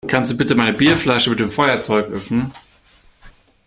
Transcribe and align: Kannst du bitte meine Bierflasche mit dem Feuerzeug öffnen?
Kannst 0.07 0.31
du 0.31 0.35
bitte 0.35 0.55
meine 0.55 0.73
Bierflasche 0.75 1.29
mit 1.29 1.39
dem 1.39 1.51
Feuerzeug 1.51 2.07
öffnen? 2.07 2.49